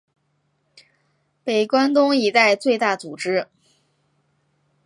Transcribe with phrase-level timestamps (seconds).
[1.43, 3.47] 北关东一带最大组织。